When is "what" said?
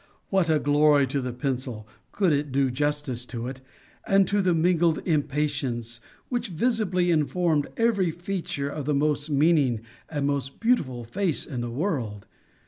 0.31-0.49